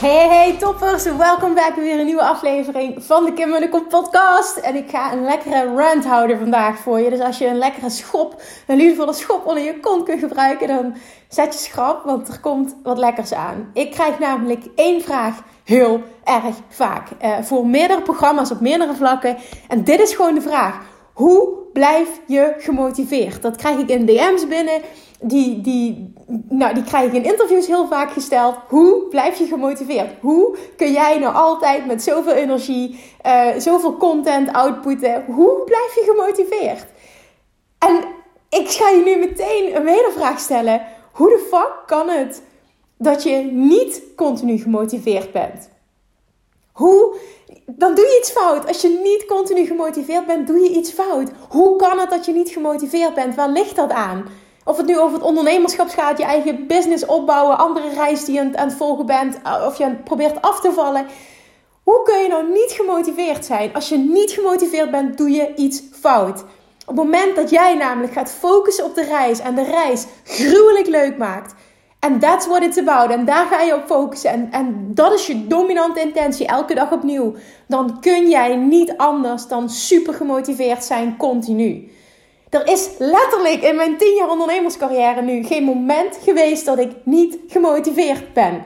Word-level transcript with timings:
Hey, 0.00 0.28
hey 0.28 0.56
toppers, 0.58 1.04
welkom 1.04 1.54
bij 1.54 1.72
weer 1.76 1.98
een 1.98 2.06
nieuwe 2.06 2.22
aflevering 2.22 3.04
van 3.04 3.24
de 3.24 3.32
Kim 3.32 3.54
en 3.54 3.86
podcast. 3.88 4.56
En 4.56 4.74
ik 4.74 4.90
ga 4.90 5.12
een 5.12 5.24
lekkere 5.24 5.74
rant 5.74 6.04
houden 6.04 6.38
vandaag 6.38 6.78
voor 6.78 7.00
je. 7.00 7.10
Dus 7.10 7.20
als 7.20 7.38
je 7.38 7.46
een 7.46 7.58
lekkere 7.58 7.90
schop, 7.90 8.42
een 8.66 8.76
liefdevolle 8.76 9.12
schop 9.12 9.46
onder 9.46 9.62
je 9.62 9.80
kont 9.80 10.04
kunt 10.04 10.20
gebruiken, 10.20 10.68
dan 10.68 10.94
zet 11.28 11.52
je 11.52 11.58
schrap, 11.58 12.04
want 12.04 12.28
er 12.28 12.40
komt 12.40 12.76
wat 12.82 12.98
lekkers 12.98 13.32
aan. 13.32 13.70
Ik 13.72 13.90
krijg 13.90 14.18
namelijk 14.18 14.64
één 14.74 15.00
vraag 15.00 15.42
heel 15.64 16.02
erg 16.24 16.56
vaak. 16.68 17.08
Uh, 17.22 17.38
voor 17.42 17.66
meerdere 17.66 18.02
programma's 18.02 18.50
op 18.50 18.60
meerdere 18.60 18.94
vlakken. 18.94 19.36
En 19.68 19.84
dit 19.84 20.00
is 20.00 20.14
gewoon 20.14 20.34
de 20.34 20.40
vraag. 20.40 20.80
Hoe 21.12 21.59
blijf 21.72 22.20
je 22.26 22.54
gemotiveerd? 22.58 23.42
Dat 23.42 23.56
krijg 23.56 23.78
ik 23.78 23.88
in 23.88 24.06
DM's 24.06 24.48
binnen. 24.48 24.80
Die, 25.22 25.60
die, 25.60 26.12
nou, 26.48 26.74
die 26.74 26.82
krijg 26.82 27.06
ik 27.06 27.12
in 27.12 27.30
interviews 27.30 27.66
heel 27.66 27.86
vaak 27.86 28.10
gesteld. 28.10 28.56
Hoe 28.68 29.08
blijf 29.08 29.38
je 29.38 29.46
gemotiveerd? 29.46 30.10
Hoe 30.20 30.56
kun 30.76 30.92
jij 30.92 31.18
nou 31.18 31.34
altijd 31.34 31.86
met 31.86 32.02
zoveel 32.02 32.32
energie, 32.32 33.00
uh, 33.26 33.48
zoveel 33.58 33.96
content 33.96 34.52
outputten? 34.52 35.24
Hoe 35.26 35.62
blijf 35.64 35.94
je 35.94 36.12
gemotiveerd? 36.14 36.86
En 37.78 38.04
ik 38.48 38.68
ga 38.68 38.88
je 38.88 39.02
nu 39.04 39.16
meteen 39.16 39.76
een 39.76 39.84
wedervraag 39.84 40.38
stellen. 40.40 40.86
Hoe 41.12 41.28
de 41.28 41.46
fuck 41.50 41.82
kan 41.86 42.08
het 42.08 42.42
dat 42.98 43.22
je 43.22 43.36
niet 43.52 44.02
continu 44.16 44.58
gemotiveerd 44.58 45.32
bent? 45.32 45.68
Hoe, 46.80 47.14
dan 47.66 47.94
doe 47.94 48.04
je 48.04 48.18
iets 48.18 48.30
fout. 48.30 48.66
Als 48.66 48.80
je 48.80 49.00
niet 49.02 49.24
continu 49.26 49.66
gemotiveerd 49.66 50.26
bent, 50.26 50.46
doe 50.46 50.58
je 50.58 50.70
iets 50.70 50.90
fout. 50.90 51.30
Hoe 51.48 51.76
kan 51.76 51.98
het 51.98 52.10
dat 52.10 52.24
je 52.26 52.32
niet 52.32 52.48
gemotiveerd 52.48 53.14
bent? 53.14 53.34
Waar 53.34 53.48
ligt 53.48 53.76
dat 53.76 53.90
aan? 53.90 54.24
Of 54.64 54.76
het 54.76 54.86
nu 54.86 54.98
over 54.98 55.14
het 55.14 55.26
ondernemerschap 55.26 55.88
gaat, 55.88 56.18
je 56.18 56.24
eigen 56.24 56.66
business 56.66 57.06
opbouwen, 57.06 57.58
andere 57.58 57.88
reis 57.94 58.24
die 58.24 58.34
je 58.34 58.40
aan, 58.40 58.68
het 58.68 58.74
volgen 58.76 59.06
bent, 59.06 59.38
eh, 59.42 59.64
of 59.66 59.78
je 59.78 59.94
probeert 60.04 60.42
af 60.42 60.60
te 60.60 60.72
vallen. 60.72 61.06
Hoe 61.82 62.02
kun 62.02 62.22
je 62.22 62.28
nou 62.28 62.52
niet 62.52 62.72
gemotiveerd 62.72 63.44
zijn? 63.44 63.74
Als 63.74 63.88
je 63.88 63.96
niet 63.96 64.30
gemotiveerd 64.30 64.90
bent, 64.90 65.18
doe 65.18 65.30
je 65.30 65.54
iets 65.54 65.82
fout. 66.00 66.40
Op 66.86 66.96
het 66.96 66.96
moment 66.96 67.36
dat 67.36 67.50
jij 67.50 67.74
namelijk 67.74 68.12
gaat 68.12 68.30
focussen 68.30 68.84
op 68.84 68.94
de 68.94 69.04
reis 69.04 69.40
en 69.40 69.54
de 69.54 69.64
reis 69.64 70.04
gruwelijk 70.24 70.86
leuk 70.86 71.18
maakt. 71.18 71.54
En 72.00 72.18
that's 72.18 72.46
what 72.46 72.62
it's 72.62 72.78
about. 72.78 73.10
En 73.10 73.24
daar 73.24 73.46
ga 73.46 73.60
je 73.60 73.74
op 73.74 73.86
focussen. 73.86 74.30
En, 74.30 74.48
en 74.50 74.94
dat 74.94 75.12
is 75.12 75.26
je 75.26 75.46
dominante 75.46 76.00
intentie 76.00 76.46
elke 76.46 76.74
dag 76.74 76.92
opnieuw. 76.92 77.34
Dan 77.66 78.00
kun 78.00 78.28
jij 78.28 78.56
niet 78.56 78.96
anders 78.96 79.46
dan 79.46 79.68
super 79.68 80.14
gemotiveerd 80.14 80.84
zijn 80.84 81.16
continu. 81.16 81.90
Er 82.50 82.66
is 82.66 82.88
letterlijk 82.98 83.62
in 83.62 83.76
mijn 83.76 83.96
10 83.96 84.14
jaar 84.14 84.30
ondernemerscarrière 84.30 85.22
nu 85.22 85.44
geen 85.44 85.64
moment 85.64 86.18
geweest 86.22 86.64
dat 86.64 86.78
ik 86.78 86.92
niet 87.04 87.38
gemotiveerd 87.48 88.32
ben 88.32 88.64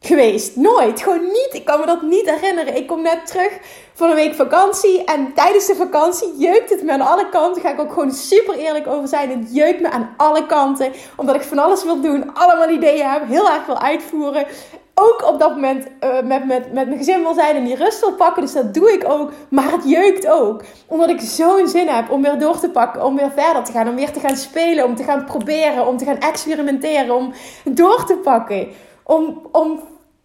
geweest. 0.00 0.56
Nooit. 0.56 1.02
Gewoon 1.02 1.24
niet. 1.24 1.50
Ik 1.52 1.64
kan 1.64 1.80
me 1.80 1.86
dat 1.86 2.02
niet 2.02 2.30
herinneren. 2.30 2.76
Ik 2.76 2.86
kom 2.86 3.02
net 3.02 3.26
terug 3.26 3.58
van 3.94 4.08
een 4.08 4.14
week 4.14 4.34
vakantie. 4.34 5.04
En 5.04 5.34
tijdens 5.34 5.66
de 5.66 5.74
vakantie 5.74 6.36
jeukt 6.36 6.70
het 6.70 6.82
me 6.82 6.92
aan 6.92 7.00
alle 7.00 7.28
kanten. 7.28 7.62
Ga 7.62 7.72
ik 7.72 7.80
ook 7.80 7.92
gewoon 7.92 8.12
super 8.12 8.54
eerlijk 8.54 8.86
over 8.86 9.08
zijn. 9.08 9.30
Het 9.30 9.54
jeukt 9.54 9.80
me 9.80 9.90
aan 9.90 10.14
alle 10.16 10.46
kanten. 10.46 10.92
Omdat 11.16 11.34
ik 11.34 11.42
van 11.42 11.58
alles 11.58 11.84
wil 11.84 12.00
doen. 12.00 12.34
Allemaal 12.34 12.68
ideeën 12.68 13.10
heb. 13.10 13.28
Heel 13.28 13.50
erg 13.50 13.66
wil 13.66 13.78
uitvoeren. 13.78 14.46
Ook 14.94 15.24
op 15.26 15.38
dat 15.38 15.50
moment 15.50 15.86
uh, 15.86 16.20
met, 16.24 16.46
met, 16.46 16.72
met 16.72 16.86
mijn 16.86 16.98
gezin 16.98 17.22
wil 17.22 17.34
zijn 17.34 17.56
en 17.56 17.64
die 17.64 17.76
rust 17.76 18.00
wil 18.00 18.12
pakken. 18.12 18.42
Dus 18.42 18.52
dat 18.52 18.74
doe 18.74 18.92
ik 18.92 19.04
ook. 19.08 19.32
Maar 19.48 19.72
het 19.72 19.82
jeukt 19.84 20.26
ook. 20.26 20.62
Omdat 20.86 21.08
ik 21.08 21.20
zo'n 21.20 21.68
zin 21.68 21.88
heb 21.88 22.10
om 22.10 22.22
weer 22.22 22.38
door 22.38 22.58
te 22.58 22.70
pakken. 22.70 23.04
Om 23.04 23.16
weer 23.16 23.30
verder 23.36 23.64
te 23.64 23.72
gaan. 23.72 23.88
Om 23.88 23.96
weer 23.96 24.12
te 24.12 24.20
gaan 24.20 24.36
spelen. 24.36 24.84
Om 24.84 24.96
te 24.96 25.02
gaan 25.02 25.24
proberen. 25.24 25.86
Om 25.86 25.96
te 25.96 26.04
gaan 26.04 26.18
experimenteren. 26.18 27.14
Om 27.14 27.32
door 27.64 28.04
te 28.04 28.16
pakken 28.16 28.68
om, 29.08 29.48
om 29.52 29.80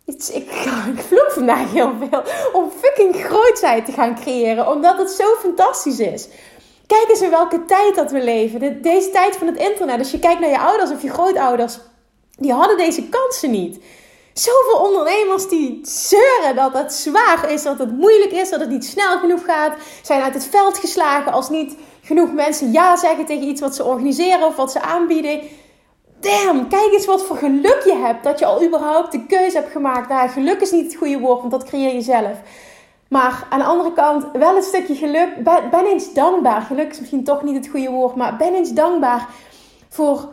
iets, 0.06 0.32
ik, 0.32 0.52
ik 0.94 1.02
vloek 1.08 1.32
vandaag 1.32 1.72
heel 1.72 1.94
veel, 2.00 2.24
om 2.54 2.72
fucking 2.82 3.16
grootheid 3.16 3.86
te 3.86 3.92
gaan 3.92 4.20
creëren, 4.20 4.68
omdat 4.68 4.98
het 4.98 5.10
zo 5.10 5.24
fantastisch 5.40 6.00
is. 6.00 6.28
Kijk 6.88 7.10
eens 7.10 7.22
in 7.22 7.30
welke 7.30 7.66
tijd 7.66 7.96
dat 7.96 8.12
we 8.12 8.24
leven. 8.24 8.82
deze 8.82 9.10
tijd 9.10 9.36
van 9.36 9.48
het 9.48 9.58
internet. 9.58 10.00
Als 10.00 10.12
je 10.12 10.20
kijkt 10.20 10.40
naar 10.40 10.50
je 10.50 10.60
ouders 10.60 10.92
of 10.92 11.02
je 11.02 11.10
grootouders, 11.10 11.80
die 12.38 12.54
hadden 12.54 12.78
deze 12.78 13.10
kansen 13.10 13.52
niet. 13.52 13.80
Zoveel 14.34 14.80
ondernemers 14.80 15.48
die 15.50 15.80
zeuren 15.84 16.56
dat 16.56 16.74
het 16.74 16.94
zwaar 16.94 17.52
is, 17.52 17.64
dat 17.64 17.80
het 17.80 17.92
moeilijk 17.92 18.32
is, 18.32 18.50
dat 18.50 18.60
het 18.60 18.70
niet 18.70 18.86
snel 18.86 19.20
genoeg 19.20 19.46
gaat, 19.46 19.78
zijn 20.02 20.22
uit 20.22 20.34
het 20.34 20.46
veld 20.46 20.78
geslagen 20.78 21.32
als 21.32 21.50
niet 21.50 21.76
genoeg 22.02 22.34
mensen 22.34 22.72
ja 22.72 22.96
zeggen 22.96 23.26
tegen 23.26 23.48
iets 23.48 23.62
wat 23.62 23.76
ze 23.76 23.84
organiseren 23.84 24.48
of 24.48 24.56
wat 24.56 24.72
ze 24.72 24.82
aanbieden 24.82 25.42
damn, 26.24 26.68
kijk 26.68 26.94
eens 26.94 27.06
wat 27.06 27.24
voor 27.24 27.38
geluk 27.38 27.82
je 27.86 27.96
hebt. 27.96 28.24
Dat 28.24 28.40
je 28.40 28.46
al 28.46 28.64
überhaupt 28.64 29.12
de 29.12 29.26
keuze 29.26 29.58
hebt 29.58 29.72
gemaakt. 29.72 30.10
Nou, 30.10 30.30
geluk 30.30 30.62
is 30.62 30.72
niet 30.72 30.86
het 30.86 30.96
goede 30.96 31.20
woord, 31.20 31.40
want 31.40 31.52
dat 31.52 31.64
creëer 31.64 31.94
je 31.94 32.02
zelf. 32.02 32.38
Maar 33.08 33.48
aan 33.50 33.60
de 33.60 33.66
andere 33.66 33.94
kant, 33.94 34.26
wel 34.34 34.56
een 34.56 34.64
stukje 34.64 34.96
geluk. 34.96 35.44
Ben, 35.44 35.70
ben 35.72 35.86
eens 35.86 36.14
dankbaar. 36.14 36.62
Geluk 36.62 36.92
is 36.92 37.00
misschien 37.00 37.24
toch 37.24 37.44
niet 37.44 37.56
het 37.56 37.68
goede 37.68 37.90
woord, 37.90 38.16
maar 38.16 38.38
ben 38.38 38.54
eens 38.54 38.74
dankbaar 38.74 39.28
voor 39.90 40.30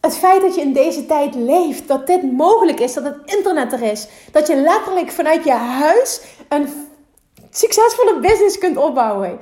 het 0.00 0.16
feit 0.16 0.42
dat 0.42 0.54
je 0.54 0.60
in 0.60 0.72
deze 0.72 1.06
tijd 1.06 1.34
leeft. 1.34 1.88
Dat 1.88 2.06
dit 2.06 2.32
mogelijk 2.32 2.80
is, 2.80 2.94
dat 2.94 3.04
het 3.04 3.16
internet 3.24 3.72
er 3.72 3.82
is. 3.82 4.08
Dat 4.32 4.46
je 4.46 4.56
letterlijk 4.56 5.10
vanuit 5.10 5.44
je 5.44 5.52
huis 5.52 6.20
een 6.48 6.68
succesvolle 7.50 8.20
business 8.20 8.58
kunt 8.58 8.76
opbouwen 8.76 9.38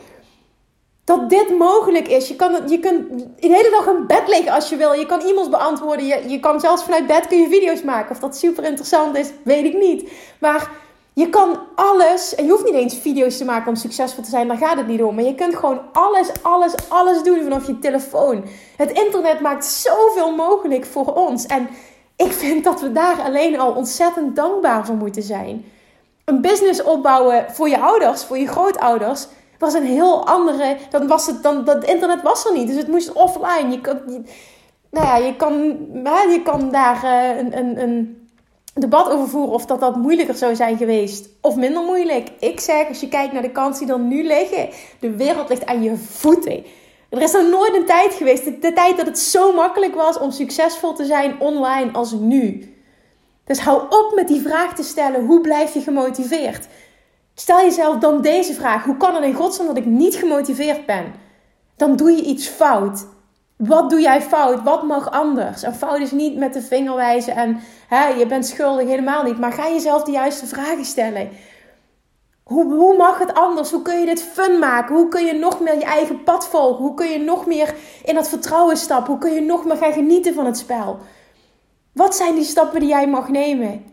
dat 1.19 1.31
dit 1.31 1.59
mogelijk 1.59 2.09
is. 2.09 2.29
Je 2.29 2.37
kan, 2.37 2.69
je 2.69 2.79
kunt 2.79 3.19
de 3.19 3.49
hele 3.49 3.71
dag 3.71 3.87
in 3.87 4.07
bed 4.07 4.29
liggen 4.29 4.53
als 4.53 4.69
je 4.69 4.77
wil. 4.77 4.93
Je 4.93 5.07
kan 5.07 5.21
e-mails 5.21 5.49
beantwoorden. 5.49 6.07
Je, 6.07 6.29
je 6.29 6.41
kan 6.41 6.61
zelfs 6.61 6.83
vanuit 6.83 7.07
bed 7.07 7.27
kun 7.27 7.39
je 7.39 7.49
video's 7.49 7.83
maken. 7.83 8.11
Of 8.11 8.19
dat 8.19 8.37
super 8.37 8.65
interessant 8.65 9.17
is, 9.17 9.31
weet 9.45 9.65
ik 9.65 9.79
niet. 9.79 10.11
Maar 10.41 10.71
je 11.13 11.29
kan 11.29 11.59
alles. 11.75 12.35
En 12.35 12.45
je 12.45 12.51
hoeft 12.51 12.65
niet 12.65 12.75
eens 12.75 12.99
video's 12.99 13.37
te 13.37 13.45
maken 13.45 13.69
om 13.69 13.77
succesvol 13.77 14.23
te 14.23 14.31
zijn. 14.31 14.49
Daar 14.49 14.57
gaat 14.57 14.77
het 14.77 14.87
niet 14.87 15.03
om. 15.03 15.15
Maar 15.15 15.25
je 15.25 15.35
kunt 15.35 15.55
gewoon 15.55 15.81
alles, 15.93 16.31
alles, 16.43 16.75
alles 16.89 17.23
doen 17.23 17.43
vanaf 17.43 17.67
je 17.67 17.79
telefoon. 17.79 18.45
Het 18.77 18.91
internet 18.91 19.41
maakt 19.41 19.65
zoveel 19.65 20.35
mogelijk 20.35 20.85
voor 20.85 21.15
ons. 21.15 21.47
En 21.47 21.69
ik 22.17 22.33
vind 22.33 22.65
dat 22.65 22.81
we 22.81 22.93
daar 22.93 23.21
alleen 23.25 23.61
al 23.61 23.73
ontzettend 23.73 24.37
dankbaar 24.37 24.87
voor 24.87 24.97
moeten 24.97 25.23
zijn. 25.23 25.65
Een 26.25 26.41
business 26.41 26.83
opbouwen 26.83 27.47
voor 27.51 27.69
je 27.69 27.79
ouders, 27.79 28.25
voor 28.25 28.39
je 28.39 28.47
grootouders 28.47 29.27
was 29.63 29.75
een 29.75 29.87
heel 29.87 30.27
andere. 30.27 30.77
Dan 30.91 31.07
was 31.07 31.27
het 31.27 31.43
dan 31.43 31.65
dat 31.65 31.85
internet 31.85 32.23
was 32.23 32.47
er 32.47 32.53
niet, 32.53 32.67
dus 32.67 32.77
het 32.77 32.89
moest 32.89 33.13
offline. 33.13 33.71
Je 33.71 33.81
kan, 33.81 34.01
nou 34.91 35.07
ja, 35.07 35.17
je 35.17 35.37
kan, 35.37 35.53
je 36.31 36.41
kan 36.45 36.71
daar 36.71 37.05
uh, 37.05 37.39
een, 37.39 37.59
een, 37.59 37.83
een 37.83 38.29
debat 38.75 39.11
over 39.11 39.29
voeren 39.29 39.55
of 39.55 39.67
dat 39.67 39.81
dat 39.81 39.97
moeilijker 39.97 40.35
zou 40.35 40.55
zijn 40.55 40.77
geweest 40.77 41.29
of 41.41 41.57
minder 41.57 41.83
moeilijk. 41.83 42.29
Ik 42.39 42.61
zeg, 42.61 42.89
als 42.89 43.01
je 43.01 43.09
kijkt 43.09 43.33
naar 43.33 43.43
de 43.43 43.51
kansen 43.51 43.87
die 43.87 43.95
er 43.95 44.01
nu 44.01 44.27
liggen, 44.27 44.69
de 45.01 45.17
wereld 45.17 45.49
ligt 45.49 45.67
aan 45.67 45.83
je 45.83 45.97
voeten. 45.97 46.65
Er 47.09 47.23
is 47.23 47.35
er 47.35 47.49
nooit 47.49 47.75
een 47.75 47.87
tijd 47.87 48.15
geweest, 48.15 48.45
de 48.63 48.73
tijd 48.73 48.97
dat 48.97 49.07
het 49.07 49.19
zo 49.19 49.53
makkelijk 49.53 49.95
was 49.95 50.19
om 50.19 50.31
succesvol 50.31 50.93
te 50.93 51.05
zijn 51.05 51.41
online 51.41 51.93
als 51.93 52.13
nu. 52.13 52.75
Dus 53.45 53.61
hou 53.61 53.83
op 53.83 54.13
met 54.15 54.29
die 54.29 54.41
vraag 54.41 54.75
te 54.75 54.83
stellen: 54.83 55.25
hoe 55.25 55.41
blijf 55.41 55.75
je 55.75 55.81
gemotiveerd? 55.81 56.67
Stel 57.35 57.61
jezelf 57.61 57.99
dan 57.99 58.23
deze 58.23 58.55
vraag: 58.55 58.85
hoe 58.85 58.97
kan 58.97 59.15
het 59.15 59.25
in 59.25 59.35
godsnaam 59.35 59.67
dat 59.67 59.77
ik 59.77 59.87
niet 59.87 60.15
gemotiveerd 60.15 60.87
ben? 60.87 61.15
Dan 61.77 61.97
doe 61.97 62.11
je 62.11 62.23
iets 62.23 62.49
fout. 62.49 63.07
Wat 63.57 63.91
doe 63.91 64.01
jij 64.01 64.23
fout? 64.23 64.63
Wat 64.63 64.83
mag 64.83 65.11
anders? 65.11 65.63
En 65.63 65.75
fout 65.75 65.99
is 65.99 66.11
niet 66.11 66.37
met 66.37 66.53
de 66.53 66.63
vinger 66.63 66.95
wijzen 66.95 67.35
en 67.35 67.61
hè, 67.89 68.07
je 68.07 68.27
bent 68.27 68.47
schuldig, 68.47 68.89
helemaal 68.89 69.23
niet. 69.23 69.39
Maar 69.39 69.53
ga 69.53 69.69
jezelf 69.69 70.03
de 70.03 70.11
juiste 70.11 70.47
vragen 70.47 70.85
stellen. 70.85 71.29
Hoe, 72.43 72.75
hoe 72.75 72.97
mag 72.97 73.19
het 73.19 73.35
anders? 73.35 73.71
Hoe 73.71 73.83
kun 73.83 74.01
je 74.01 74.07
dit 74.07 74.23
fun 74.23 74.59
maken? 74.59 74.95
Hoe 74.95 75.09
kun 75.09 75.25
je 75.25 75.33
nog 75.33 75.61
meer 75.61 75.75
je 75.75 75.85
eigen 75.85 76.23
pad 76.23 76.49
volgen? 76.49 76.85
Hoe 76.85 76.95
kun 76.95 77.09
je 77.09 77.19
nog 77.19 77.47
meer 77.47 77.75
in 78.05 78.15
dat 78.15 78.29
vertrouwen 78.29 78.77
stappen? 78.77 79.13
Hoe 79.13 79.23
kun 79.23 79.33
je 79.33 79.41
nog 79.41 79.65
meer 79.65 79.77
gaan 79.77 79.93
genieten 79.93 80.35
van 80.35 80.47
het 80.47 80.59
spel? 80.59 80.99
Wat 81.93 82.15
zijn 82.15 82.35
die 82.35 82.45
stappen 82.45 82.81
die 82.81 82.89
jij 82.89 83.09
mag 83.09 83.29
nemen? 83.29 83.92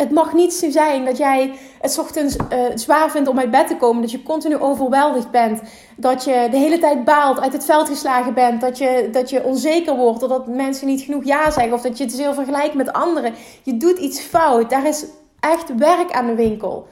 Het 0.00 0.10
mag 0.10 0.32
niet 0.32 0.54
zo 0.54 0.70
zijn 0.70 1.04
dat 1.04 1.16
jij 1.16 1.52
het 1.80 1.98
ochtends 1.98 2.36
uh, 2.36 2.64
zwaar 2.74 3.10
vindt 3.10 3.28
om 3.28 3.38
uit 3.38 3.50
bed 3.50 3.66
te 3.66 3.76
komen. 3.76 4.00
Dat 4.00 4.10
je 4.10 4.22
continu 4.22 4.56
overweldigd 4.56 5.30
bent. 5.30 5.60
Dat 5.96 6.24
je 6.24 6.48
de 6.50 6.56
hele 6.56 6.78
tijd 6.78 7.04
baalt, 7.04 7.40
uit 7.40 7.52
het 7.52 7.64
veld 7.64 7.88
geslagen 7.88 8.34
bent. 8.34 8.60
Dat 8.60 8.78
je, 8.78 9.08
dat 9.12 9.30
je 9.30 9.44
onzeker 9.44 9.96
wordt. 9.96 10.20
Doordat 10.20 10.46
mensen 10.46 10.86
niet 10.86 11.00
genoeg 11.00 11.24
ja 11.24 11.50
zeggen. 11.50 11.72
Of 11.72 11.80
dat 11.80 11.98
je 11.98 12.04
het 12.04 12.14
veel 12.14 12.34
vergelijkt 12.34 12.74
met 12.74 12.92
anderen. 12.92 13.34
Je 13.62 13.76
doet 13.76 13.98
iets 13.98 14.20
fout. 14.20 14.70
Daar 14.70 14.86
is 14.86 15.04
echt 15.40 15.74
werk 15.76 16.12
aan 16.12 16.26
de 16.26 16.34
winkel. 16.34 16.86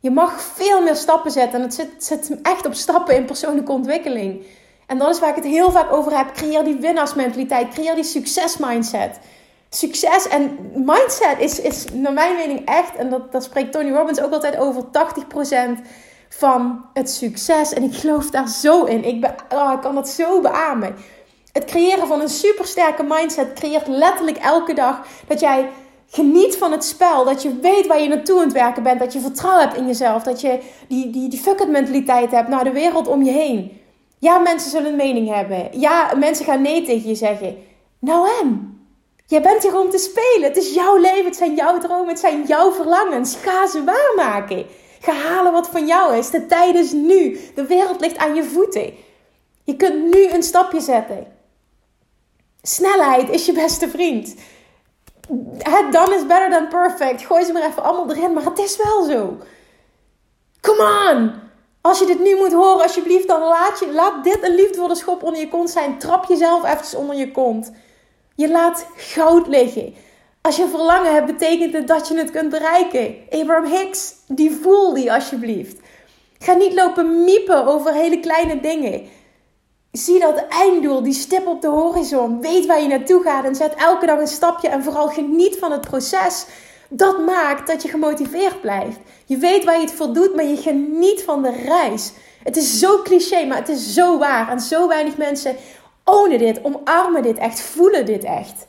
Je 0.00 0.10
mag 0.10 0.40
veel 0.40 0.82
meer 0.82 0.96
stappen 0.96 1.30
zetten. 1.30 1.58
En 1.58 1.64
het 1.64 1.74
zit, 1.74 2.04
zit 2.04 2.36
echt 2.42 2.66
op 2.66 2.74
stappen 2.74 3.16
in 3.16 3.24
persoonlijke 3.24 3.72
ontwikkeling. 3.72 4.46
En 4.86 4.98
dat 4.98 5.14
is 5.14 5.20
waar 5.20 5.30
ik 5.30 5.42
het 5.42 5.52
heel 5.52 5.70
vaak 5.70 5.92
over 5.92 6.16
heb. 6.16 6.32
Creëer 6.32 6.64
die 6.64 6.76
winnaarsmentaliteit. 6.76 7.68
Creëer 7.68 7.94
die 7.94 8.04
succesmindset 8.04 9.18
succes 9.76 10.28
en 10.28 10.58
mindset 10.74 11.36
is, 11.38 11.60
is 11.60 11.84
naar 11.92 12.12
mijn 12.12 12.36
mening 12.36 12.66
echt, 12.66 12.96
en 12.96 13.10
dat, 13.10 13.32
dat 13.32 13.44
spreekt 13.44 13.72
Tony 13.72 13.90
Robbins 13.90 14.20
ook 14.20 14.32
altijd 14.32 14.56
over, 14.56 14.82
80% 14.82 15.80
van 16.28 16.84
het 16.92 17.10
succes. 17.10 17.72
En 17.72 17.82
ik 17.82 17.94
geloof 17.94 18.30
daar 18.30 18.48
zo 18.48 18.84
in. 18.84 19.04
Ik, 19.04 19.30
oh, 19.48 19.72
ik 19.72 19.80
kan 19.80 19.94
dat 19.94 20.08
zo 20.08 20.40
beamen. 20.40 20.94
Het 21.52 21.64
creëren 21.64 22.06
van 22.06 22.20
een 22.20 22.28
supersterke 22.28 23.02
mindset 23.02 23.52
creëert 23.52 23.86
letterlijk 23.86 24.36
elke 24.36 24.74
dag 24.74 25.06
dat 25.26 25.40
jij 25.40 25.68
geniet 26.06 26.56
van 26.56 26.72
het 26.72 26.84
spel. 26.84 27.24
Dat 27.24 27.42
je 27.42 27.58
weet 27.60 27.86
waar 27.86 28.00
je 28.00 28.08
naartoe 28.08 28.38
aan 28.38 28.44
het 28.44 28.52
werken 28.52 28.82
bent. 28.82 28.98
Dat 28.98 29.12
je 29.12 29.20
vertrouwen 29.20 29.64
hebt 29.64 29.76
in 29.76 29.86
jezelf. 29.86 30.22
Dat 30.22 30.40
je 30.40 30.58
die, 30.88 31.10
die, 31.10 31.28
die 31.28 31.38
fuck 31.40 31.60
it 31.60 31.68
mentaliteit 31.68 32.30
hebt 32.30 32.48
naar 32.48 32.64
de 32.64 32.72
wereld 32.72 33.08
om 33.08 33.22
je 33.22 33.32
heen. 33.32 33.80
Ja, 34.18 34.38
mensen 34.38 34.70
zullen 34.70 34.90
een 34.90 34.96
mening 34.96 35.34
hebben. 35.34 35.68
Ja, 35.80 36.12
mensen 36.18 36.44
gaan 36.44 36.62
nee 36.62 36.82
tegen 36.82 37.08
je 37.08 37.14
zeggen. 37.14 37.56
Nou 37.98 38.28
en? 38.40 38.73
Jij 39.34 39.42
bent 39.42 39.62
hier 39.62 39.78
om 39.78 39.90
te 39.90 39.98
spelen. 39.98 40.48
Het 40.48 40.56
is 40.56 40.74
jouw 40.74 40.96
leven. 40.96 41.24
Het 41.24 41.36
zijn 41.36 41.54
jouw 41.54 41.78
dromen. 41.78 42.08
Het 42.08 42.18
zijn 42.18 42.44
jouw 42.46 42.72
verlangens. 42.72 43.36
Ga 43.36 43.66
ze 43.66 43.84
waarmaken. 43.84 44.66
Ga 45.00 45.12
halen 45.12 45.52
wat 45.52 45.68
van 45.68 45.86
jou 45.86 46.16
is. 46.16 46.30
De 46.30 46.46
tijd 46.46 46.74
is 46.74 46.92
nu. 46.92 47.40
De 47.54 47.66
wereld 47.66 48.00
ligt 48.00 48.16
aan 48.16 48.34
je 48.34 48.44
voeten. 48.44 48.94
Je 49.64 49.76
kunt 49.76 50.14
nu 50.14 50.30
een 50.30 50.42
stapje 50.42 50.80
zetten. 50.80 51.26
Snelheid 52.62 53.28
is 53.28 53.46
je 53.46 53.52
beste 53.52 53.88
vriend. 53.88 54.34
Het 55.58 55.92
dan 55.92 56.12
is 56.12 56.26
better 56.26 56.50
than 56.50 56.68
perfect. 56.68 57.22
Gooi 57.22 57.44
ze 57.44 57.52
maar 57.52 57.66
even 57.66 57.82
allemaal 57.82 58.16
erin. 58.16 58.32
Maar 58.32 58.44
het 58.44 58.58
is 58.58 58.76
wel 58.76 59.04
zo. 59.04 59.36
Come 60.60 61.10
on. 61.12 61.32
Als 61.80 61.98
je 61.98 62.06
dit 62.06 62.20
nu 62.20 62.36
moet 62.36 62.52
horen, 62.52 62.82
alsjeblieft, 62.82 63.28
dan 63.28 63.40
laat, 63.40 63.78
je, 63.78 63.92
laat 63.92 64.24
dit 64.24 64.42
een 64.42 64.54
liefdevolle 64.54 64.94
schop 64.94 65.22
onder 65.22 65.40
je 65.40 65.48
kont 65.48 65.70
zijn. 65.70 65.98
Trap 65.98 66.24
jezelf 66.24 66.64
even 66.64 66.98
onder 66.98 67.16
je 67.16 67.30
kont. 67.30 67.72
Je 68.34 68.50
laat 68.50 68.86
goud 68.96 69.46
liggen. 69.46 69.94
Als 70.40 70.56
je 70.56 70.68
verlangen 70.68 71.12
hebt, 71.12 71.26
betekent 71.26 71.72
het 71.72 71.88
dat 71.88 72.08
je 72.08 72.16
het 72.16 72.30
kunt 72.30 72.50
bereiken. 72.50 73.16
Abraham 73.30 73.64
Hicks, 73.64 74.14
die 74.26 74.50
voel 74.62 74.94
die 74.94 75.12
alsjeblieft. 75.12 75.76
Ga 76.38 76.52
niet 76.52 76.72
lopen 76.72 77.24
miepen 77.24 77.66
over 77.66 77.92
hele 77.92 78.20
kleine 78.20 78.60
dingen. 78.60 79.02
Zie 79.92 80.20
dat 80.20 80.44
einddoel, 80.48 81.02
die 81.02 81.12
stip 81.12 81.46
op 81.46 81.62
de 81.62 81.68
horizon. 81.68 82.40
Weet 82.40 82.66
waar 82.66 82.80
je 82.80 82.88
naartoe 82.88 83.22
gaat 83.22 83.44
en 83.44 83.54
zet 83.54 83.74
elke 83.74 84.06
dag 84.06 84.18
een 84.18 84.26
stapje 84.26 84.68
en 84.68 84.82
vooral 84.82 85.08
geniet 85.08 85.56
van 85.58 85.72
het 85.72 85.80
proces. 85.80 86.46
Dat 86.88 87.18
maakt 87.26 87.66
dat 87.66 87.82
je 87.82 87.88
gemotiveerd 87.88 88.60
blijft. 88.60 88.98
Je 89.24 89.36
weet 89.36 89.64
waar 89.64 89.74
je 89.74 89.80
het 89.80 89.92
voor 89.92 90.12
doet, 90.12 90.34
maar 90.34 90.44
je 90.44 90.56
geniet 90.56 91.22
van 91.22 91.42
de 91.42 91.52
reis. 91.52 92.12
Het 92.42 92.56
is 92.56 92.78
zo 92.78 93.02
cliché, 93.02 93.46
maar 93.46 93.58
het 93.58 93.68
is 93.68 93.94
zo 93.94 94.18
waar. 94.18 94.48
En 94.50 94.60
zo 94.60 94.88
weinig 94.88 95.16
mensen 95.16 95.56
ownen 96.04 96.38
dit, 96.38 96.64
omarmen 96.64 97.22
dit 97.22 97.38
echt, 97.38 97.60
voelen 97.60 98.06
dit 98.06 98.24
echt. 98.24 98.66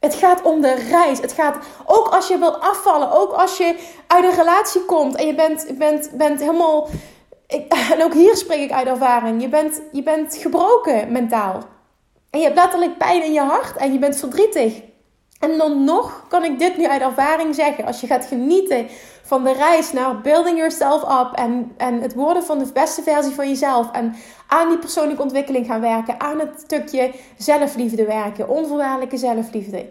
Het 0.00 0.14
gaat 0.14 0.42
om 0.42 0.60
de 0.60 0.74
reis. 0.74 1.20
Het 1.20 1.32
gaat 1.32 1.56
ook 1.86 2.08
als 2.08 2.28
je 2.28 2.38
wilt 2.38 2.60
afvallen, 2.60 3.12
ook 3.12 3.32
als 3.32 3.56
je 3.56 3.76
uit 4.06 4.24
een 4.24 4.34
relatie 4.34 4.84
komt 4.84 5.14
en 5.14 5.26
je 5.26 5.34
bent, 5.34 5.78
bent, 5.78 6.10
bent 6.12 6.40
helemaal. 6.40 6.88
en 7.92 8.02
ook 8.02 8.12
hier 8.12 8.36
spreek 8.36 8.60
ik 8.60 8.72
uit 8.72 8.86
ervaring. 8.86 9.42
Je 9.42 9.48
bent, 9.48 9.80
je 9.92 10.02
bent 10.02 10.36
gebroken 10.36 11.12
mentaal. 11.12 11.62
En 12.30 12.38
je 12.38 12.44
hebt 12.44 12.58
letterlijk 12.58 12.98
pijn 12.98 13.24
in 13.24 13.32
je 13.32 13.40
hart 13.40 13.76
en 13.76 13.92
je 13.92 13.98
bent 13.98 14.16
verdrietig. 14.16 14.82
En 15.44 15.58
dan 15.58 15.84
nog 15.84 16.24
kan 16.28 16.44
ik 16.44 16.58
dit 16.58 16.76
nu 16.76 16.86
uit 16.86 17.02
ervaring 17.02 17.54
zeggen. 17.54 17.84
Als 17.84 18.00
je 18.00 18.06
gaat 18.06 18.26
genieten 18.26 18.86
van 19.22 19.44
de 19.44 19.52
reis 19.52 19.92
naar 19.92 20.20
building 20.20 20.56
yourself 20.56 21.02
up 21.02 21.32
en, 21.34 21.72
en 21.76 22.00
het 22.00 22.14
worden 22.14 22.44
van 22.44 22.58
de 22.58 22.72
beste 22.72 23.02
versie 23.02 23.34
van 23.34 23.48
jezelf. 23.48 23.90
En 23.90 24.14
aan 24.48 24.68
die 24.68 24.78
persoonlijke 24.78 25.22
ontwikkeling 25.22 25.66
gaan 25.66 25.80
werken. 25.80 26.20
Aan 26.20 26.38
het 26.38 26.60
stukje 26.60 27.12
zelfliefde 27.36 28.04
werken. 28.04 28.48
Onvoorwaardelijke 28.48 29.16
zelfliefde. 29.16 29.88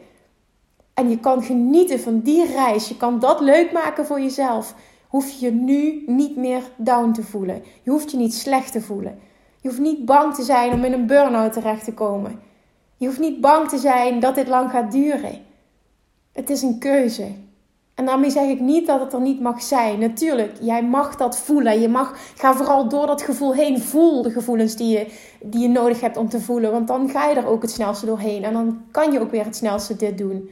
En 0.93 1.09
je 1.09 1.19
kan 1.19 1.43
genieten 1.43 1.99
van 1.99 2.19
die 2.19 2.45
reis. 2.45 2.87
Je 2.87 2.97
kan 2.97 3.19
dat 3.19 3.39
leuk 3.39 3.71
maken 3.71 4.05
voor 4.05 4.21
jezelf. 4.21 4.75
Hoef 5.07 5.31
je 5.31 5.45
je 5.45 5.51
nu 5.51 6.03
niet 6.05 6.35
meer 6.37 6.63
down 6.77 7.11
te 7.11 7.23
voelen. 7.23 7.63
Je 7.81 7.89
hoeft 7.89 8.11
je 8.11 8.17
niet 8.17 8.33
slecht 8.33 8.71
te 8.71 8.81
voelen. 8.81 9.19
Je 9.61 9.67
hoeft 9.67 9.81
niet 9.81 10.05
bang 10.05 10.35
te 10.35 10.43
zijn 10.43 10.73
om 10.73 10.83
in 10.83 10.93
een 10.93 11.07
burn-out 11.07 11.53
terecht 11.53 11.83
te 11.83 11.93
komen. 11.93 12.51
Je 13.03 13.09
hoeft 13.09 13.21
niet 13.21 13.41
bang 13.41 13.69
te 13.69 13.77
zijn 13.77 14.19
dat 14.19 14.35
dit 14.35 14.47
lang 14.47 14.69
gaat 14.69 14.91
duren. 14.91 15.41
Het 16.31 16.49
is 16.49 16.61
een 16.61 16.79
keuze. 16.79 17.27
En 17.93 18.05
daarmee 18.05 18.29
zeg 18.29 18.49
ik 18.49 18.59
niet 18.59 18.87
dat 18.87 18.99
het 18.99 19.13
er 19.13 19.21
niet 19.21 19.41
mag 19.41 19.61
zijn. 19.61 19.99
Natuurlijk, 19.99 20.57
jij 20.61 20.83
mag 20.83 21.15
dat 21.15 21.37
voelen. 21.37 21.81
Je 21.81 21.89
mag, 21.89 22.17
ga 22.35 22.53
vooral 22.53 22.89
door 22.89 23.07
dat 23.07 23.21
gevoel 23.21 23.53
heen. 23.53 23.81
Voel 23.81 24.21
de 24.21 24.31
gevoelens 24.31 24.75
die 24.75 24.97
je, 24.97 25.07
die 25.41 25.61
je 25.61 25.67
nodig 25.67 26.01
hebt 26.01 26.17
om 26.17 26.29
te 26.29 26.41
voelen. 26.41 26.71
Want 26.71 26.87
dan 26.87 27.09
ga 27.09 27.27
je 27.27 27.35
er 27.35 27.47
ook 27.47 27.61
het 27.61 27.71
snelste 27.71 28.05
doorheen. 28.05 28.43
En 28.43 28.53
dan 28.53 28.81
kan 28.91 29.11
je 29.11 29.19
ook 29.19 29.31
weer 29.31 29.45
het 29.45 29.55
snelste 29.55 29.95
dit 29.95 30.17
doen. 30.17 30.49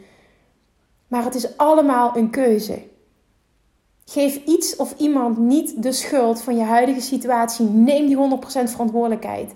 Maar 1.07 1.23
het 1.23 1.35
is 1.35 1.57
allemaal 1.57 2.17
een 2.17 2.29
keuze. 2.29 2.81
Geef 4.05 4.45
iets 4.45 4.75
of 4.75 4.93
iemand 4.97 5.37
niet 5.37 5.83
de 5.83 5.91
schuld 5.91 6.41
van 6.41 6.57
je 6.57 6.63
huidige 6.63 7.01
situatie. 7.01 7.65
Neem 7.65 8.07
die 8.07 8.17
100% 8.17 8.69
verantwoordelijkheid. 8.69 9.53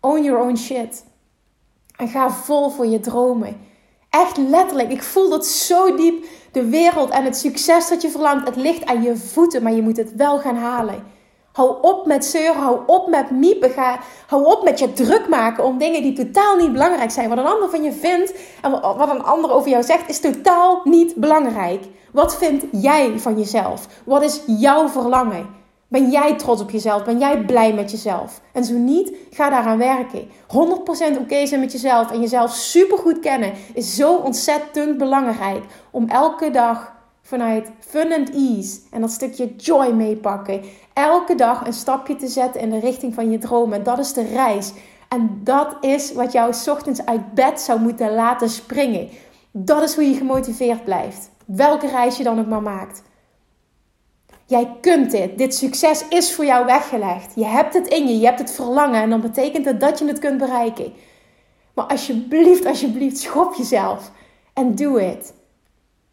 Own 0.00 0.22
your 0.22 0.42
own 0.42 0.56
shit. 0.56 1.04
En 1.96 2.08
ga 2.08 2.30
vol 2.30 2.70
voor 2.70 2.86
je 2.86 3.00
dromen. 3.00 3.56
Echt 4.10 4.36
letterlijk. 4.36 4.90
Ik 4.90 5.02
voel 5.02 5.30
dat 5.30 5.46
zo 5.46 5.96
diep. 5.96 6.24
De 6.52 6.64
wereld 6.64 7.10
en 7.10 7.24
het 7.24 7.36
succes 7.36 7.88
dat 7.88 8.02
je 8.02 8.10
verlangt. 8.10 8.46
Het 8.46 8.56
ligt 8.56 8.84
aan 8.84 9.02
je 9.02 9.16
voeten, 9.16 9.62
maar 9.62 9.72
je 9.72 9.82
moet 9.82 9.96
het 9.96 10.14
wel 10.14 10.38
gaan 10.38 10.56
halen. 10.56 11.04
Hou 11.52 11.76
op 11.80 12.06
met 12.06 12.24
zeuren, 12.24 12.62
hou 12.62 12.80
op 12.86 13.08
met 13.08 13.30
miepen. 13.30 13.70
Ga, 13.70 13.98
hou 14.26 14.44
op 14.44 14.64
met 14.64 14.78
je 14.78 14.92
druk 14.92 15.28
maken 15.28 15.64
om 15.64 15.78
dingen 15.78 16.02
die 16.02 16.12
totaal 16.12 16.56
niet 16.56 16.72
belangrijk 16.72 17.10
zijn. 17.10 17.28
Wat 17.28 17.38
een 17.38 17.46
ander 17.46 17.70
van 17.70 17.82
je 17.82 17.92
vindt 17.92 18.34
en 18.62 18.70
wat 18.70 19.10
een 19.10 19.22
ander 19.22 19.52
over 19.52 19.70
jou 19.70 19.82
zegt, 19.82 20.08
is 20.08 20.20
totaal 20.20 20.80
niet 20.84 21.14
belangrijk. 21.14 21.84
Wat 22.12 22.36
vind 22.36 22.64
jij 22.72 23.18
van 23.18 23.38
jezelf? 23.38 23.86
Wat 24.04 24.22
is 24.22 24.40
jouw 24.46 24.88
verlangen? 24.88 25.46
Ben 25.88 26.10
jij 26.10 26.36
trots 26.36 26.62
op 26.62 26.70
jezelf? 26.70 27.04
Ben 27.04 27.18
jij 27.18 27.44
blij 27.44 27.74
met 27.74 27.90
jezelf? 27.90 28.40
En 28.52 28.64
zo 28.64 28.74
niet, 28.74 29.12
ga 29.30 29.50
daaraan 29.50 29.78
werken. 29.78 30.28
100% 30.28 31.18
oké 31.18 31.46
zijn 31.46 31.60
met 31.60 31.72
jezelf 31.72 32.10
en 32.10 32.20
jezelf 32.20 32.54
supergoed 32.54 33.18
kennen 33.18 33.52
is 33.74 33.96
zo 33.96 34.16
ontzettend 34.16 34.98
belangrijk. 34.98 35.64
Om 35.90 36.08
elke 36.08 36.50
dag 36.50 36.94
vanuit 37.22 37.70
fun 37.78 38.12
and 38.12 38.30
ease 38.30 38.80
en 38.90 39.00
dat 39.00 39.10
stukje 39.10 39.54
joy 39.56 39.92
meepakken. 39.92 40.62
Elke 40.92 41.34
dag 41.34 41.66
een 41.66 41.72
stapje 41.72 42.16
te 42.16 42.28
zetten 42.28 42.60
in 42.60 42.70
de 42.70 42.80
richting 42.80 43.14
van 43.14 43.30
je 43.30 43.38
dromen. 43.38 43.82
Dat 43.82 43.98
is 43.98 44.12
de 44.12 44.24
reis. 44.24 44.72
En 45.08 45.40
dat 45.44 45.76
is 45.80 46.12
wat 46.12 46.32
jou 46.32 46.54
ochtends 46.68 47.06
uit 47.06 47.34
bed 47.34 47.60
zou 47.60 47.80
moeten 47.80 48.14
laten 48.14 48.48
springen. 48.48 49.08
Dat 49.50 49.82
is 49.82 49.94
hoe 49.94 50.08
je 50.08 50.14
gemotiveerd 50.14 50.84
blijft. 50.84 51.30
Welke 51.44 51.86
reis 51.86 52.16
je 52.16 52.24
dan 52.24 52.38
ook 52.38 52.46
maar 52.46 52.62
maakt. 52.62 53.02
Jij 54.46 54.76
kunt 54.80 55.10
dit. 55.10 55.38
Dit 55.38 55.54
succes 55.54 56.08
is 56.08 56.34
voor 56.34 56.44
jou 56.44 56.66
weggelegd. 56.66 57.32
Je 57.34 57.44
hebt 57.44 57.74
het 57.74 57.86
in 57.86 58.08
je. 58.08 58.18
Je 58.18 58.26
hebt 58.26 58.38
het 58.38 58.52
verlangen. 58.52 59.02
En 59.02 59.10
dan 59.10 59.20
betekent 59.20 59.64
het 59.64 59.80
dat 59.80 59.98
je 59.98 60.06
het 60.06 60.18
kunt 60.18 60.38
bereiken. 60.38 60.92
Maar 61.74 61.84
alsjeblieft, 61.84 62.66
alsjeblieft, 62.66 63.18
schop 63.18 63.54
jezelf. 63.54 64.10
En 64.52 64.74
do 64.74 64.96
it. 64.96 65.34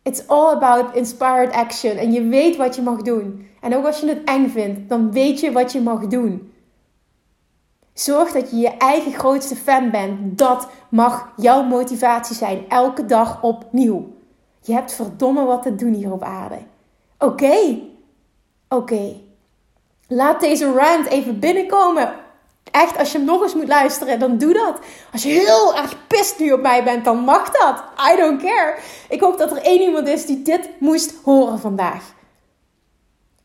It's 0.02 0.28
all 0.28 0.54
about 0.54 0.96
inspired 0.96 1.52
action. 1.52 1.98
En 1.98 2.12
je 2.12 2.28
weet 2.28 2.56
wat 2.56 2.76
je 2.76 2.82
mag 2.82 3.02
doen. 3.02 3.48
En 3.62 3.76
ook 3.76 3.86
als 3.86 4.00
je 4.00 4.08
het 4.08 4.24
eng 4.24 4.50
vindt, 4.50 4.90
dan 4.90 5.12
weet 5.12 5.40
je 5.40 5.52
wat 5.52 5.72
je 5.72 5.82
mag 5.82 6.08
doen. 6.08 6.54
Zorg 7.94 8.32
dat 8.32 8.50
je 8.50 8.58
je 8.58 8.78
eigen 8.78 9.14
grootste 9.14 9.56
fan 9.56 9.92
bent. 9.92 10.38
Dat 10.38 10.68
mag 10.90 11.34
jouw 11.38 11.64
motivatie 11.64 12.36
zijn. 12.36 12.70
Elke 12.70 13.06
dag 13.06 13.44
opnieuw. 13.44 14.08
Je 14.62 14.74
hebt 14.74 14.94
verdomme 14.94 15.46
wat 15.46 15.64
te 15.64 15.76
doen 15.76 15.94
hier 15.94 16.12
op 16.12 16.24
aarde. 16.24 16.58
Oké, 17.18 17.80
Oké, 18.74 19.16
laat 20.08 20.40
deze 20.40 20.72
rant 20.72 21.08
even 21.08 21.40
binnenkomen. 21.40 22.14
Echt, 22.72 22.98
als 22.98 23.12
je 23.12 23.18
hem 23.18 23.28
nog 23.28 23.42
eens 23.42 23.54
moet 23.54 23.68
luisteren, 23.68 24.20
dan 24.20 24.38
doe 24.38 24.54
dat. 24.54 24.80
Als 25.12 25.24
je 25.24 25.30
heel 25.30 25.76
erg 25.76 26.08
pist 26.08 26.40
nu 26.40 26.52
op 26.52 26.62
mij 26.62 26.84
bent, 26.84 27.06
dan 27.06 27.18
mag 27.18 27.52
dat. 27.52 27.84
I 28.14 28.18
don't 28.18 28.42
care. 28.42 28.76
Ik 29.10 29.20
hoop 29.20 29.38
dat 29.38 29.52
er 29.52 29.62
één 29.62 29.82
iemand 29.82 30.08
is 30.08 30.26
die 30.26 30.42
dit 30.42 30.70
moest 30.80 31.14
horen 31.24 31.60
vandaag. 31.60 32.14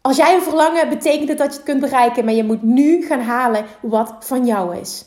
Als 0.01 0.17
jij 0.17 0.35
een 0.35 0.43
verlangen 0.43 0.79
hebt, 0.79 0.99
betekent 0.99 1.29
het 1.29 1.39
dat 1.39 1.51
je 1.51 1.57
het 1.57 1.63
kunt 1.63 1.81
bereiken, 1.81 2.25
maar 2.25 2.35
je 2.35 2.45
moet 2.45 2.63
nu 2.63 3.07
gaan 3.07 3.21
halen 3.21 3.65
wat 3.81 4.15
van 4.21 4.47
jou 4.47 4.77
is. 4.77 5.05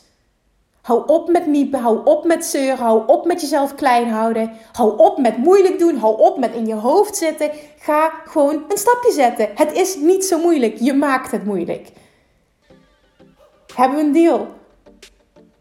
Hou 0.82 1.04
op 1.08 1.30
met 1.30 1.48
miepen, 1.48 1.80
hou 1.80 2.02
op 2.04 2.26
met 2.26 2.46
zeuren, 2.46 2.86
hou 2.86 3.04
op 3.08 3.26
met 3.26 3.42
jezelf 3.42 3.76
klein 3.76 4.10
houden. 4.10 4.52
Hou 4.72 4.98
op 4.98 5.18
met 5.18 5.38
moeilijk 5.38 5.80
doen, 5.80 5.98
hou 5.98 6.20
op 6.20 6.38
met 6.38 6.54
in 6.54 6.66
je 6.66 6.76
hoofd 6.76 7.16
zitten. 7.16 7.52
Ga 7.78 8.12
gewoon 8.26 8.64
een 8.68 8.78
stapje 8.78 9.12
zetten. 9.12 9.50
Het 9.56 9.72
is 9.74 9.96
niet 9.96 10.26
zo 10.26 10.40
moeilijk, 10.40 10.78
je 10.80 10.94
maakt 10.94 11.32
het 11.32 11.46
moeilijk. 11.46 11.92
Hebben 13.76 13.98
we 13.98 14.04
een 14.04 14.12
deal? 14.12 14.48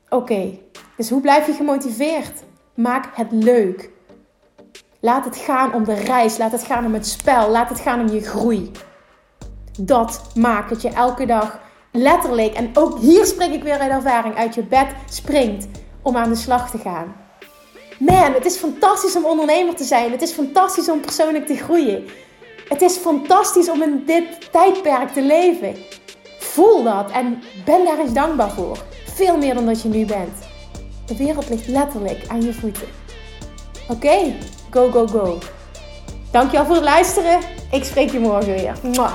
Oké, 0.08 0.58
dus 0.96 1.10
hoe 1.10 1.20
blijf 1.20 1.46
je 1.46 1.52
gemotiveerd? 1.52 2.42
Maak 2.74 3.16
het 3.16 3.32
leuk. 3.32 3.90
Laat 5.00 5.24
het 5.24 5.36
gaan 5.36 5.74
om 5.74 5.84
de 5.84 5.94
reis, 5.94 6.38
laat 6.38 6.52
het 6.52 6.62
gaan 6.62 6.84
om 6.84 6.94
het 6.94 7.06
spel, 7.06 7.50
laat 7.50 7.68
het 7.68 7.80
gaan 7.80 8.00
om 8.00 8.08
je 8.08 8.20
groei. 8.20 8.70
Dat 9.80 10.22
maakt 10.34 10.68
dat 10.68 10.82
je 10.82 10.88
elke 10.88 11.26
dag 11.26 11.60
letterlijk, 11.92 12.54
en 12.54 12.70
ook 12.74 12.98
hier 12.98 13.26
spreek 13.26 13.52
ik 13.52 13.62
weer 13.62 13.78
uit 13.78 13.90
ervaring, 13.90 14.36
uit 14.36 14.54
je 14.54 14.62
bed 14.62 14.86
springt 15.08 15.66
om 16.02 16.16
aan 16.16 16.28
de 16.28 16.36
slag 16.36 16.70
te 16.70 16.78
gaan. 16.78 17.14
Man, 17.98 18.32
het 18.32 18.44
is 18.44 18.56
fantastisch 18.56 19.16
om 19.16 19.24
ondernemer 19.24 19.74
te 19.74 19.84
zijn. 19.84 20.10
Het 20.10 20.22
is 20.22 20.32
fantastisch 20.32 20.88
om 20.88 21.00
persoonlijk 21.00 21.46
te 21.46 21.56
groeien. 21.56 22.04
Het 22.68 22.82
is 22.82 22.96
fantastisch 22.96 23.70
om 23.70 23.82
in 23.82 24.02
dit 24.06 24.52
tijdperk 24.52 25.08
te 25.08 25.22
leven. 25.22 25.76
Voel 26.38 26.82
dat 26.82 27.10
en 27.10 27.42
ben 27.64 27.84
daar 27.84 27.98
eens 27.98 28.12
dankbaar 28.12 28.50
voor. 28.50 28.78
Veel 29.14 29.36
meer 29.36 29.54
dan 29.54 29.66
dat 29.66 29.82
je 29.82 29.88
nu 29.88 30.04
bent. 30.04 30.38
De 31.06 31.16
wereld 31.16 31.48
ligt 31.48 31.66
letterlijk 31.66 32.24
aan 32.28 32.42
je 32.42 32.52
voeten. 32.52 32.88
Oké, 33.88 34.34
go, 34.70 34.90
go, 34.90 35.06
go. 35.06 35.38
Dankjewel 36.30 36.66
voor 36.66 36.74
het 36.74 36.84
luisteren. 36.84 37.38
Ik 37.70 37.84
spreek 37.84 38.10
je 38.10 38.18
morgen 38.18 38.54
weer. 38.54 38.74
Mwah. 38.82 39.14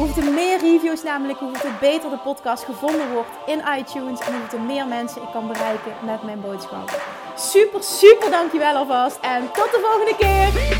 Hoeveel 0.00 0.32
meer 0.32 0.58
reviews 0.60 1.02
namelijk, 1.02 1.38
hoeveel 1.38 1.70
beter 1.80 2.10
de 2.10 2.18
podcast 2.18 2.64
gevonden 2.64 3.12
wordt 3.12 3.28
in 3.46 3.62
iTunes 3.78 4.20
en 4.20 4.38
hoeveel 4.38 4.58
meer 4.58 4.86
mensen 4.86 5.22
ik 5.22 5.28
kan 5.32 5.46
bereiken 5.46 5.92
met 6.04 6.22
mijn 6.22 6.40
boodschap. 6.40 7.02
Super, 7.36 7.82
super 7.82 8.30
dankjewel 8.30 8.74
alvast 8.74 9.18
en 9.20 9.42
tot 9.52 9.70
de 9.70 9.80
volgende 9.82 10.16
keer. 10.16 10.79